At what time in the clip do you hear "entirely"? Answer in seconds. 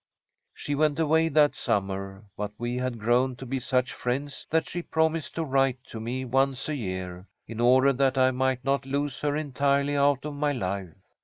9.35-9.95